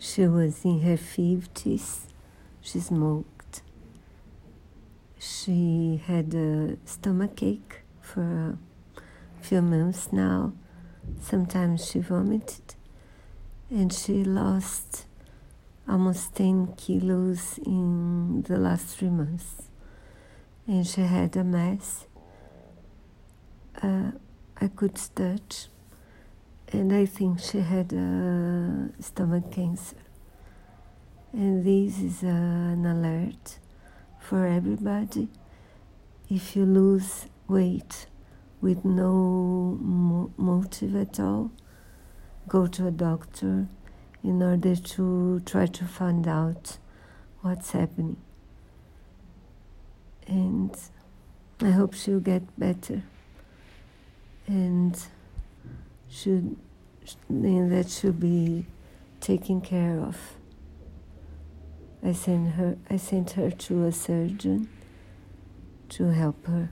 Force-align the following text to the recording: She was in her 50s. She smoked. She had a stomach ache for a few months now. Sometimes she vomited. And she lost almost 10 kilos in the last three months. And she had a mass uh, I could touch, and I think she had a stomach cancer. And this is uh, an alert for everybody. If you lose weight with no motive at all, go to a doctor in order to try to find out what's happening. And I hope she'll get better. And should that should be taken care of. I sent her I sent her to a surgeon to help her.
She 0.00 0.26
was 0.26 0.64
in 0.64 0.80
her 0.80 0.96
50s. 0.96 2.06
She 2.62 2.80
smoked. 2.80 3.60
She 5.18 6.00
had 6.06 6.32
a 6.34 6.78
stomach 6.86 7.42
ache 7.42 7.82
for 8.00 8.56
a 8.96 9.42
few 9.42 9.60
months 9.60 10.10
now. 10.10 10.54
Sometimes 11.20 11.86
she 11.86 11.98
vomited. 11.98 12.74
And 13.68 13.92
she 13.92 14.24
lost 14.24 15.04
almost 15.86 16.34
10 16.34 16.74
kilos 16.78 17.58
in 17.58 18.40
the 18.42 18.56
last 18.56 18.96
three 18.96 19.10
months. 19.10 19.68
And 20.66 20.86
she 20.86 21.02
had 21.02 21.36
a 21.36 21.44
mass 21.44 22.06
uh, 23.82 24.12
I 24.60 24.68
could 24.68 24.98
touch, 25.14 25.68
and 26.72 26.92
I 26.92 27.04
think 27.04 27.40
she 27.40 27.60
had 27.60 27.92
a 27.92 28.90
stomach 29.00 29.50
cancer. 29.50 29.96
And 31.32 31.64
this 31.64 32.00
is 32.00 32.22
uh, 32.22 32.28
an 32.28 32.86
alert 32.86 33.58
for 34.20 34.46
everybody. 34.46 35.28
If 36.28 36.54
you 36.54 36.64
lose 36.64 37.26
weight 37.48 38.06
with 38.60 38.84
no 38.84 39.78
motive 40.36 40.94
at 40.94 41.18
all, 41.18 41.50
go 42.48 42.66
to 42.68 42.86
a 42.86 42.90
doctor 42.90 43.66
in 44.22 44.42
order 44.42 44.76
to 44.76 45.40
try 45.40 45.66
to 45.66 45.84
find 45.84 46.28
out 46.28 46.78
what's 47.40 47.72
happening. 47.72 48.16
And 50.26 50.76
I 51.60 51.70
hope 51.70 51.94
she'll 51.94 52.20
get 52.20 52.42
better. 52.58 53.02
And 54.46 54.96
should 56.10 56.56
that 57.28 57.90
should 57.90 58.20
be 58.20 58.66
taken 59.20 59.60
care 59.60 59.98
of. 60.00 60.16
I 62.02 62.12
sent 62.12 62.52
her 62.52 62.76
I 62.88 62.96
sent 62.96 63.32
her 63.32 63.50
to 63.50 63.84
a 63.84 63.92
surgeon 63.92 64.68
to 65.90 66.04
help 66.06 66.46
her. 66.46 66.70